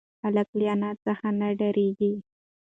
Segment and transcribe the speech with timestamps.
[0.23, 2.13] هلک له انا څخه نه ډارېږي.